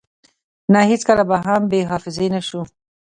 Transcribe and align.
نه 0.73 0.79
هیڅکله 0.91 1.23
به 1.29 1.37
هم 1.45 1.61
بی 1.71 1.79
حافظی 1.89 2.27
نشو 2.33 2.61